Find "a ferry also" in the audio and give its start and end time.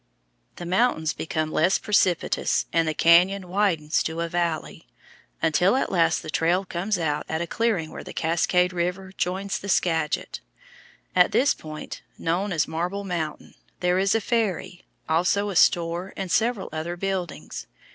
14.15-15.51